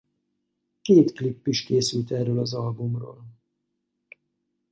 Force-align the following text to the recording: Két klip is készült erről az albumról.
Két 0.81 1.11
klip 1.13 1.47
is 1.47 1.63
készült 1.63 2.11
erről 2.11 2.39
az 2.39 2.53
albumról. 2.53 3.25